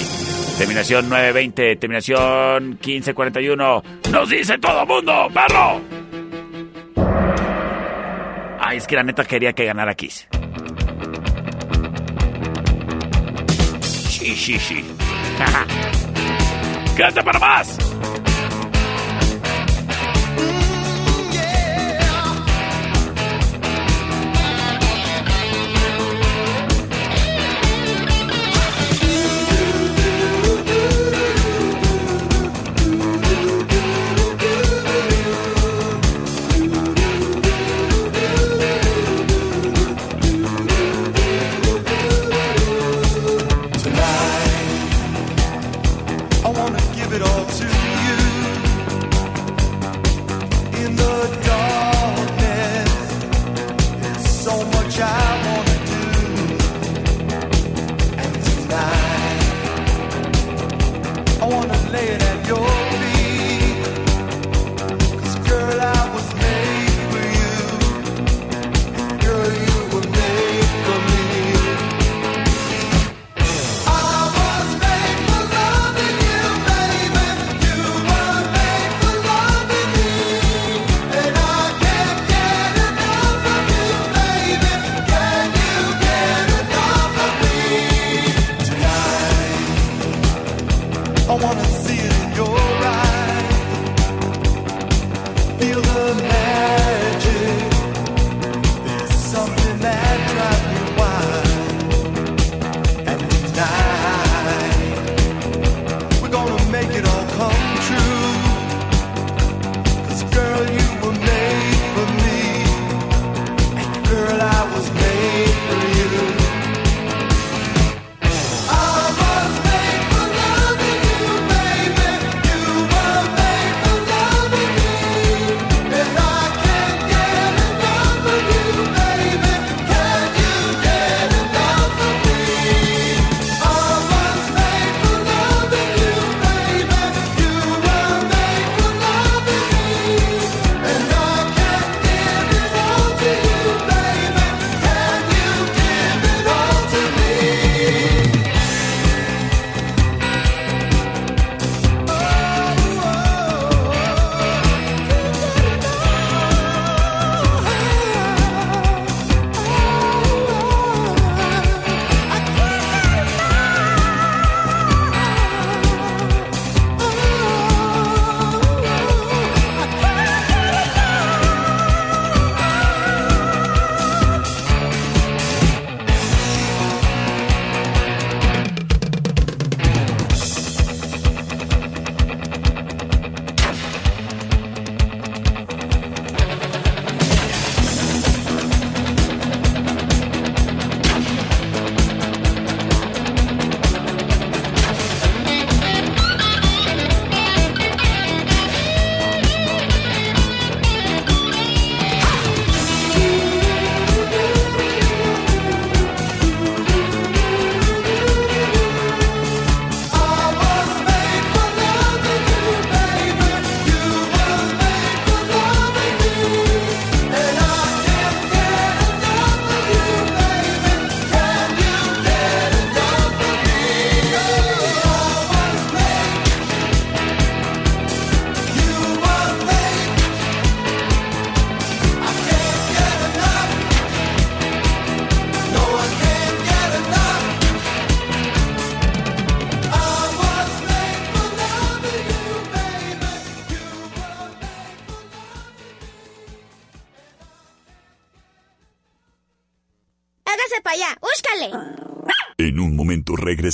[0.56, 3.82] Terminación 920, terminación 1541.
[4.10, 5.93] Nos dice todo mundo, perro.
[8.74, 10.26] Ay, es que la neta quería que ganara Kiss.
[14.08, 14.84] Sí, sí, sí.
[16.96, 17.78] Quédate para más.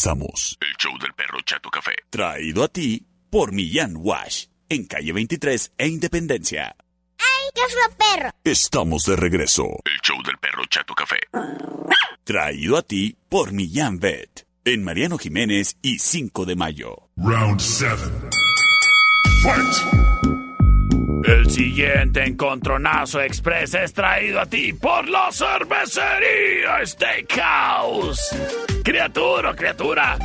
[0.00, 0.56] Regresamos.
[0.60, 1.92] El show del perro Chato Café.
[2.08, 4.46] Traído a ti por Millán Wash.
[4.68, 6.74] En calle 23 e Independencia.
[7.18, 8.30] ¡Ay, qué fue perro!
[8.44, 9.64] Estamos de regreso.
[9.84, 11.18] El show del perro Chato Café.
[12.24, 14.46] Traído a ti por Millán Vet.
[14.64, 17.08] En Mariano Jiménez y 5 de mayo.
[17.16, 17.96] Round 7.
[21.24, 28.36] El siguiente encontronazo express es traído a ti por la cervecería Steakhouse.
[28.82, 30.18] Criatura, criatura.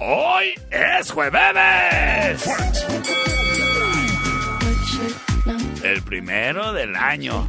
[0.00, 2.48] Hoy es jueves.
[5.82, 7.46] El primero del año.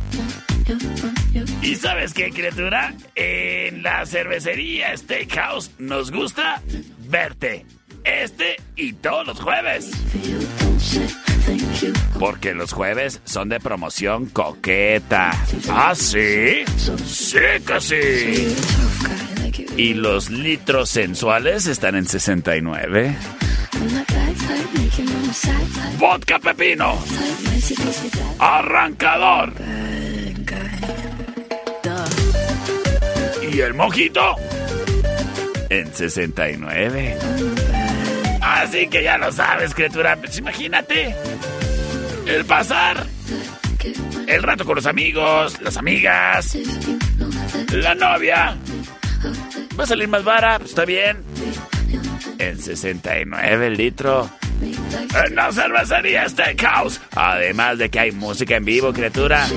[1.62, 2.94] ¿Y sabes qué, criatura?
[3.16, 6.62] En la cervecería Steakhouse nos gusta
[7.08, 7.66] verte.
[8.10, 9.92] Este y todos los jueves.
[12.20, 15.32] Porque los jueves son de promoción coqueta.
[15.70, 16.64] ¿Ah, sí?
[17.06, 18.56] Sí que.
[19.78, 23.16] Y los litros sensuales están en 69.
[25.98, 26.98] Vodka pepino.
[28.40, 29.54] Arrancador.
[33.52, 34.36] Y el mojito
[35.70, 37.18] en 69.
[38.60, 40.18] Así que ya lo sabes, criatura.
[40.18, 41.16] Pues imagínate.
[42.26, 43.06] El pasar.
[44.28, 46.58] El rato con los amigos, las amigas.
[47.72, 48.58] La novia.
[49.80, 51.24] Va a salir más vara, pues está bien.
[52.38, 54.30] En 69 el litro.
[54.62, 57.02] En la cervecería Steakhouse.
[57.16, 59.48] Además de que hay música en vivo, criatura.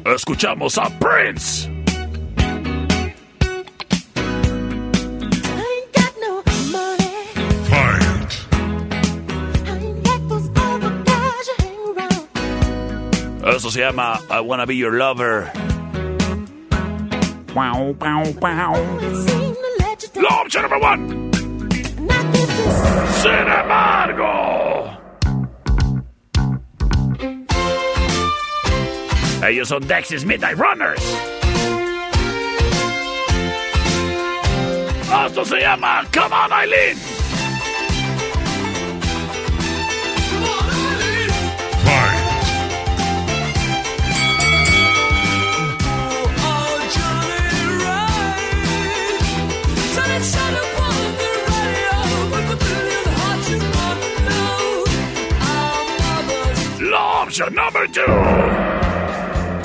[0.04, 1.70] Escuchamos a Prince.
[13.46, 15.61] Eso se llama I Wanna Be Your Lover.
[17.54, 18.74] Wow, wow, wow.
[20.14, 21.30] La opción number one.
[23.20, 24.98] Sin embargo.
[29.46, 31.02] Ellos son Dexys Midnight Runners.
[35.26, 37.11] Esto se llama Come On Eileen.
[57.32, 58.02] La opción number two.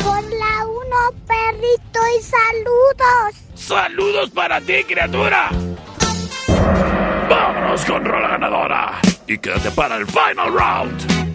[0.02, 3.34] Por la uno, perrito, y saludos.
[3.54, 5.50] ¡Saludos para ti, criatura!
[7.32, 9.00] ¡Vámonos con rola ganadora!
[9.26, 11.31] Y quédate para el final round.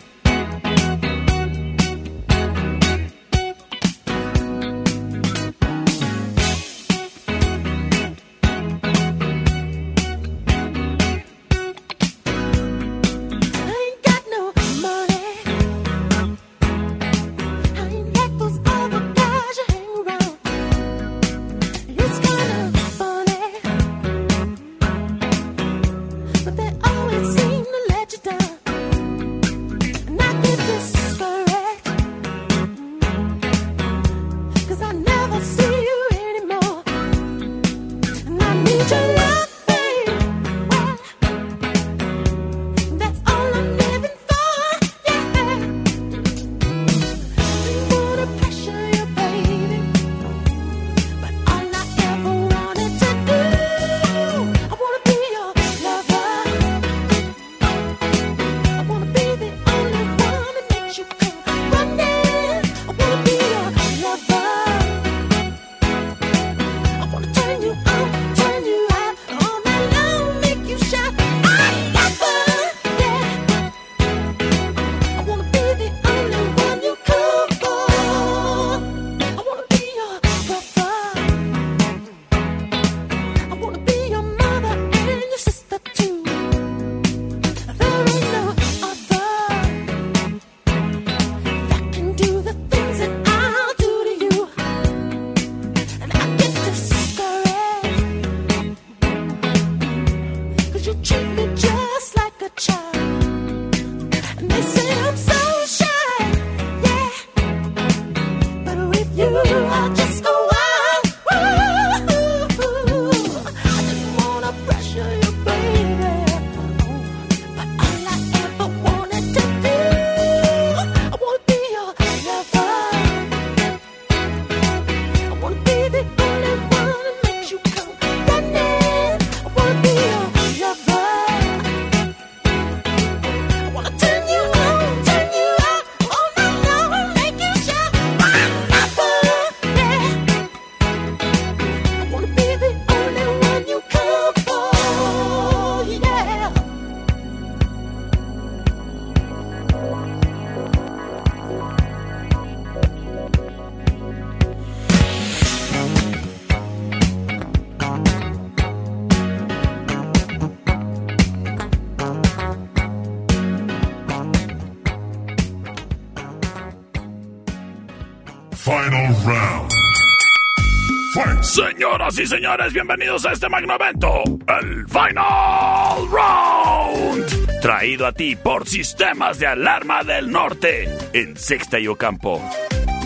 [172.17, 177.61] Señoras y señores, bienvenidos a este magno el Final Round.
[177.61, 182.41] Traído a ti por Sistemas de Alarma del Norte, en Sexta y Ocampo.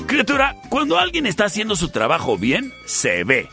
[0.08, 3.50] Criatura, cuando alguien está haciendo su trabajo bien, se ve.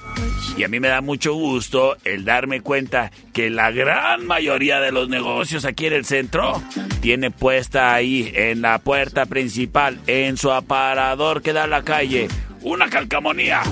[0.56, 4.92] Y a mí me da mucho gusto el darme cuenta que la gran mayoría de
[4.92, 6.62] los negocios aquí en el centro
[7.00, 12.28] tiene puesta ahí en la puerta principal, en su aparador que da a la calle,
[12.62, 13.62] una calcamonía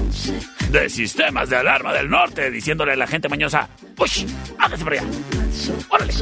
[0.71, 3.69] de sistemas de alarma del norte diciéndole a la gente mañosa,
[3.99, 4.25] ¡Ush!
[4.59, 5.09] ¡Hágase para allá!
[5.89, 6.13] ¡Órale!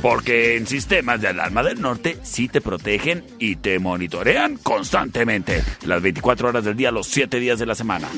[0.00, 6.02] Porque en sistemas de alarma del norte sí te protegen y te monitorean constantemente, las
[6.02, 8.08] 24 horas del día, los 7 días de la semana.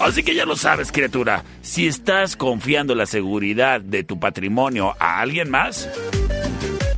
[0.00, 5.20] Así que ya lo sabes, criatura, si estás confiando la seguridad de tu patrimonio a
[5.20, 5.88] alguien más,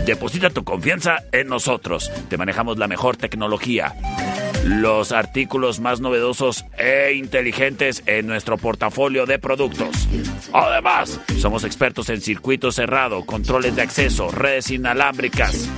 [0.05, 2.10] deposita tu confianza en nosotros.
[2.28, 3.94] Te manejamos la mejor tecnología
[4.66, 10.09] los artículos más novedosos e inteligentes en nuestro portafolio de productos.
[10.52, 15.68] Además, somos expertos en circuito cerrado, controles de acceso, redes inalámbricas,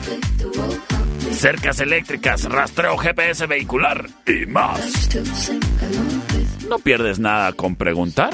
[1.33, 5.09] cercas eléctricas, rastreo GPS vehicular y más.
[6.69, 8.31] ¿No pierdes nada con preguntar?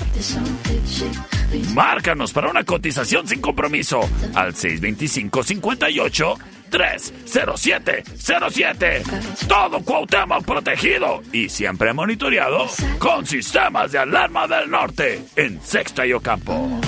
[1.73, 4.01] Márcanos para una cotización sin compromiso
[4.35, 6.39] al 625 58
[6.75, 9.03] 30707.
[9.47, 12.67] Todo Cuauhtémoc protegido y siempre monitoreado
[12.99, 16.81] con sistemas de alarma del norte en Sexta y Ocampo.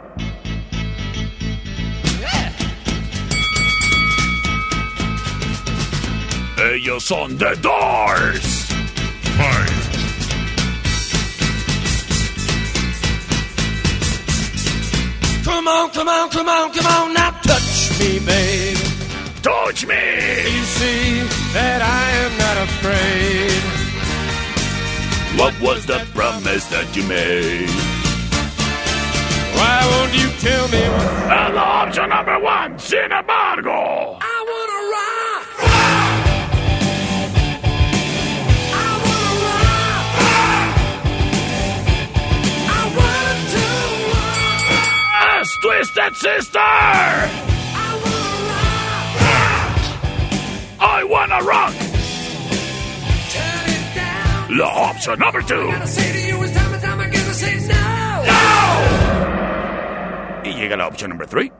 [6.60, 8.68] Ellos son The Doors.
[15.42, 18.76] Come on, come on, come on, come on, now touch me, babe.
[19.42, 19.94] Touch me.
[19.94, 21.22] You see
[21.54, 23.62] that I am not afraid.
[25.40, 27.70] What was the promise that you made?
[29.56, 30.82] Why won't you tell me?
[30.82, 34.18] And the option number one, sin embargo.
[34.20, 35.09] I wanna rock.
[45.60, 46.58] Twisted Sister.
[50.82, 51.74] I wanna rock.
[54.56, 55.68] La option number two.
[60.44, 61.52] Y llega la opción number three.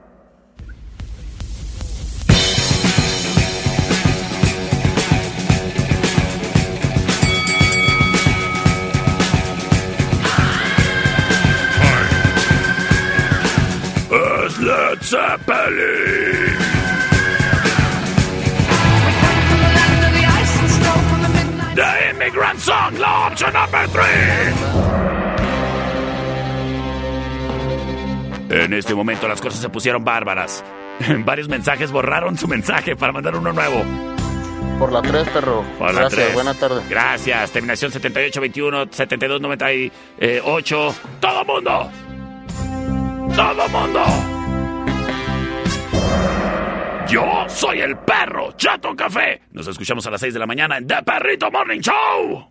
[14.71, 16.57] Led Zeppelin.
[21.75, 24.53] The Immigrant Song, la opción number three.
[28.49, 30.63] En este momento las cosas se pusieron bárbaras.
[31.25, 33.83] Varios mensajes borraron su mensaje para mandar uno nuevo.
[34.79, 35.65] Por la 3, perro.
[35.77, 36.81] Por la Gracias, buena tarde.
[36.89, 37.51] Gracias.
[37.51, 40.95] Terminación 7821, 7298.
[41.19, 41.91] ¡Todo mundo!
[43.35, 44.40] ¡Todo mundo!
[47.11, 49.41] Yo soy el perro Chato Café.
[49.51, 52.50] Nos escuchamos a las 6 de la mañana en The Perrito Morning Show.